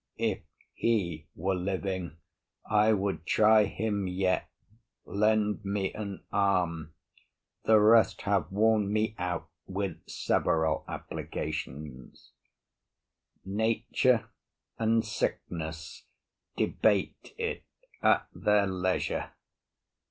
[0.17, 0.39] If
[0.73, 2.17] he were living,
[2.65, 4.49] I would try him yet;—
[5.05, 12.31] Lend me an arm;—the rest have worn me out With several applications;
[13.45, 14.27] nature
[14.79, 16.05] and sickness
[16.57, 17.63] Debate it
[18.01, 19.31] at their leisure.